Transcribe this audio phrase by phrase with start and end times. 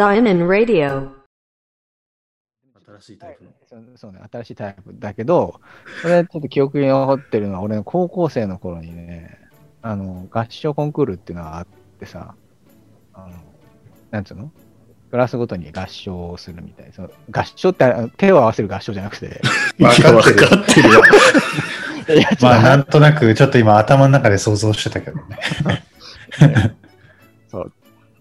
[0.00, 1.10] Zion Radio.
[2.86, 3.50] 新しいタイプの。
[3.68, 5.60] そうそうね、新しいタイプだけど、
[6.00, 9.38] これちょっと記憶に残ってるのは、俺の高校生の頃にね、
[9.82, 11.66] あの、合唱コンクールっていうのがあっ
[11.98, 12.34] てさ、
[13.12, 13.28] あの、
[14.10, 14.50] なんつうの？
[15.10, 19.42] クラスごとに合唱をするみたいその合唱って手を合わせる合唱じゃなくて、
[19.84, 21.10] わかってるいやわか
[22.00, 22.28] ってるよ。
[22.40, 25.38] まあ、なんとなく、ちょっと今頭の中で想像してたけどね。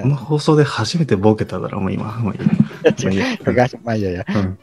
[0.00, 2.16] この放送で初めてボケただろ、もう今。
[2.18, 2.40] もういい
[3.84, 4.58] まあいいやいいやうん。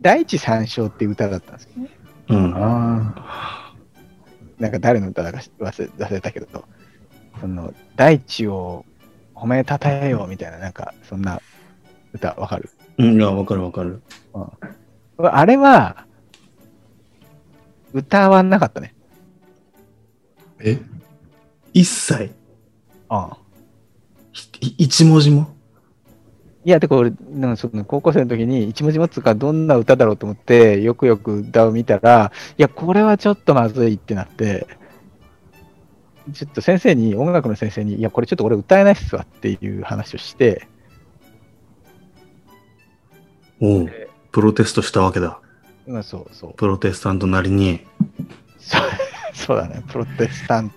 [0.00, 1.90] 第一三章って歌だったんですよね。
[2.28, 2.54] うん。
[2.56, 3.74] あ
[4.58, 6.64] なんか誰の歌だか忘れ忘れたけど、
[7.40, 8.84] その大地を
[9.34, 11.40] 褒めたたえようみたいな、なんかそんな
[12.12, 12.70] 歌わかる？
[12.98, 14.02] うん、いや、わかるわかる。
[15.18, 16.06] あれは、
[17.92, 18.94] 歌わなかったね。
[20.60, 20.78] え？
[21.72, 22.32] 一切、
[23.10, 23.41] うん。
[24.32, 25.54] ひ一文字も？
[26.64, 34.68] いや、てか俺、なんかその高校生の時に一文字持つかどんな歌だろうと思って、よくよく歌を見たら、いや、これはちょっとまずいってなって、
[36.32, 40.68] ちょっと先生に、音楽の先生に、いや、これちょっと俺歌えないっすわっていう話をして、
[43.60, 43.92] おう
[44.30, 45.40] プロテストしたわけだ。
[45.88, 46.54] うん、そうそう。
[46.54, 47.80] プロテスタントなりに。
[48.60, 48.82] そう
[49.34, 50.70] そうだね、プロテスタン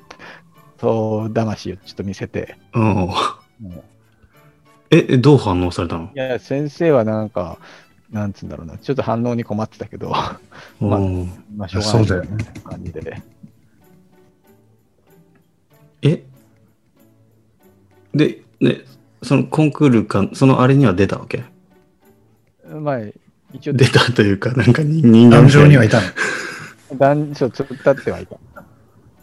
[0.79, 3.09] ト魂をちょっと見せて、うん。
[3.59, 3.83] もう
[4.91, 6.11] え、えどう反応されたの？
[6.13, 7.57] いや、先生はなんか、
[8.11, 10.09] なんつうんだろうな、ちょっと反応に困ってたけど、
[10.79, 12.45] まあうんまあ、しょうがないそうだよね。
[12.63, 13.21] 感じで。
[16.03, 16.23] え？
[18.13, 18.81] で、ね、
[19.23, 21.43] そのコンクールか、そのあれには出たわけ？
[22.69, 22.99] まあ、
[23.53, 24.11] 一応、出た。
[24.11, 26.07] というか、なんか人人間壇上にはいたの？
[26.97, 28.37] 男女つ歌ってはいた。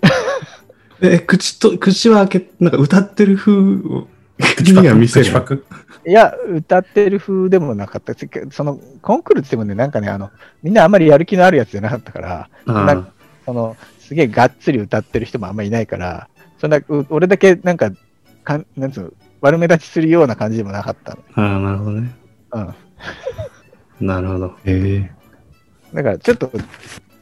[1.00, 4.08] え、口と、口は開け、なんか歌ってる風を、
[4.56, 5.65] 口には見せる。
[6.06, 8.15] いや、歌ってる風でもなかった。
[8.50, 10.31] その、コンクールって言ってもね、なんかね、あの、
[10.62, 13.12] みんなあんまりやる気のあるやつじゃなかったから、か
[13.47, 16.28] その、すげえがっつり歌ってる人もあんまりいないから、
[16.59, 17.91] そんな、う俺だけなんか、
[18.44, 21.22] かんなんつうの、悪目立ちするような感じでもなかったの。
[21.34, 22.10] ああ、なるほどね。
[22.53, 24.06] うん。
[24.06, 24.56] なるほど。
[24.66, 25.10] え
[25.94, 26.50] だから、ちょっと、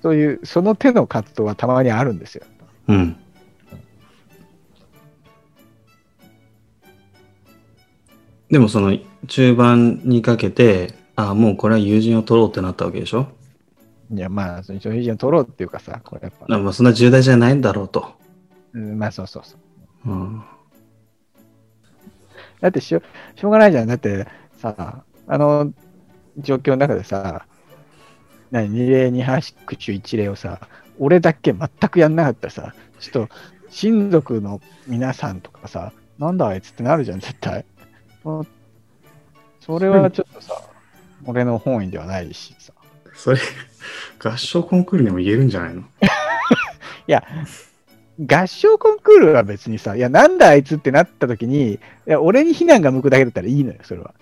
[0.03, 2.45] そういう、その手の活動はたまにあるんですよ。
[2.89, 3.17] うん。
[8.51, 13.29] でもその中盤にかけて、ああ、もうこれは友人を取ろうってなったわけでしょ？
[14.13, 18.13] いや、まあ、その友人を取ろうっていうかさ、これやっぱ、あまあそんな重大じゃないんだろうと。
[18.73, 19.57] うん、まあ、そうそうそ
[20.07, 20.11] う。
[20.11, 20.43] うん。
[22.61, 23.03] だってしょ、
[23.37, 23.87] しょうがないじゃん。
[23.87, 24.27] だって
[24.59, 25.73] さ、あの
[26.39, 27.47] 状況の中でさ、
[28.51, 30.61] 何、二礼二拍手一礼をさ、
[30.99, 33.35] 俺だけ全くやんなかったらさ、ちょっと
[33.69, 37.65] 親族の皆さんとかさ、なんだあいつってなるじゃん、絶対。
[38.23, 38.47] そ
[39.61, 40.55] それはちょっとさ、
[41.25, 42.73] 俺の本意ではないしさ。
[43.15, 43.39] それ、
[44.19, 45.83] 合唱コンクールにも言えるんじゃないの？
[45.83, 45.85] い
[47.07, 47.23] や、
[48.19, 54.15] 合唱コンクールは別にさ、いや、なんだあいつってなった時に、いや、俺に非難が向くだけだったらいいのよ、それは。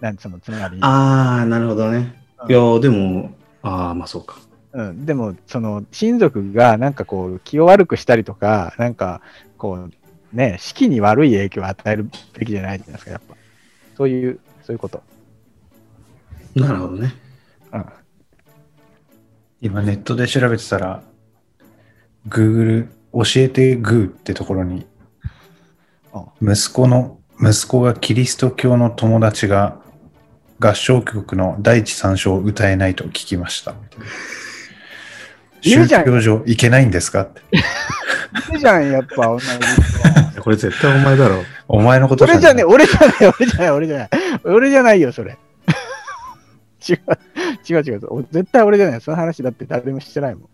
[0.00, 0.78] なんその、つまり。
[0.80, 2.14] ああ、なるほどね。
[2.48, 4.36] いや、でも、ああ、まあそうか。
[4.72, 9.20] うん、でも、その、親族がなんかこう、気を悪くしたりとか、なんか、
[9.58, 9.92] こう、
[10.32, 13.36] ね、士気に悪い影響を与えるべきじゃないじゃないですか、やっぱ。
[13.96, 15.02] そういう、そういうこと。
[16.54, 17.14] なるほどね。
[17.72, 17.86] うん。
[19.60, 21.02] 今ネットで調べてたら、
[22.28, 24.86] Google 教えてグーってところに、
[26.40, 29.80] 息子の、息子がキリスト教の友達が
[30.58, 33.74] 合唱曲の第一三章を歌えないと聞きました。
[35.62, 37.42] 宗教上いけないんですかって。
[38.52, 40.42] いいじゃん、やっぱ、同じ人。
[40.42, 41.42] これ絶対お前だろ。
[41.68, 42.64] お前のこと俺じゃね。
[42.64, 44.08] 俺じゃない、俺じゃない、俺じゃない。
[44.44, 45.36] 俺じゃないよ、それ。
[46.88, 46.98] 違う、
[47.68, 48.00] 違う違う。
[48.08, 49.00] お絶対俺じゃない。
[49.00, 50.48] その話だって誰もしてないもん。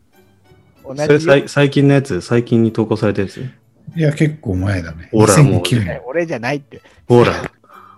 [0.97, 3.45] 同それじさい最近のやつ、最近に投稿されたやつ？
[3.95, 5.09] いや、結構前だね。
[5.13, 6.01] ほらもう2009年。
[6.07, 6.83] 俺じゃないって。
[7.09, 7.33] ほら。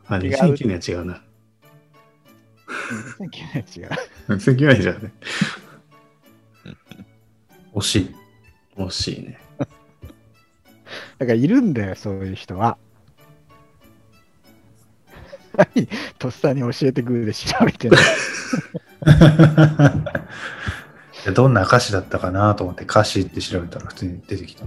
[0.07, 1.23] あ、違う2009年は違うな。
[3.19, 3.89] 2009年違う。
[4.29, 5.13] 2009年じゃね。
[7.75, 8.15] 惜しい。
[8.77, 9.39] 惜しいね。
[11.19, 12.79] だからいるんだよ、そういう人は。
[16.19, 18.01] とっさに教えてグーで調べてない。
[21.35, 24.65] どんな歌詞だったかなと思って歌詞って調べたら普通に出てきた。